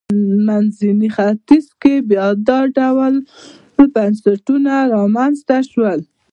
[0.47, 3.13] منځني ختیځ کې بیا دا ډول
[3.95, 5.99] بنسټونه رامنځته شول.